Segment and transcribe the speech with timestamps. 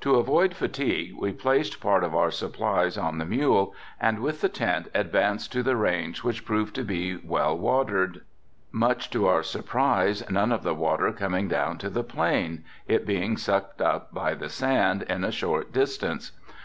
[0.00, 4.48] To avoid fatigue we placed part of our supplies on the mule and with the
[4.48, 8.22] tent advanced to the range which proved to be well watered,
[8.72, 13.36] much to our surprise none of the water coming down to the plain, it being
[13.36, 16.32] sucked up by the sand in a short distance.